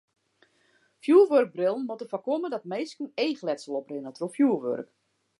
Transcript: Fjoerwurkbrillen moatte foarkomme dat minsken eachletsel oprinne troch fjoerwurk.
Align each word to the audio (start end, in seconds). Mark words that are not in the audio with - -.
Fjoerwurkbrillen 0.99 1.85
moatte 1.87 2.07
foarkomme 2.11 2.49
dat 2.53 2.69
minsken 2.71 3.11
eachletsel 3.25 3.77
oprinne 3.81 4.11
troch 4.17 4.33
fjoerwurk. 4.35 4.89